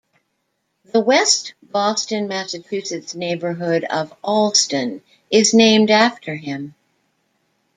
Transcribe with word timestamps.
The 0.85 0.99
west 0.99 1.53
Boston, 1.61 2.27
Massachusetts 2.27 3.13
neighborhood 3.13 3.83
of 3.83 4.11
Allston 4.23 5.03
is 5.29 5.53
named 5.53 5.91
after 5.91 6.33
him. 6.33 6.73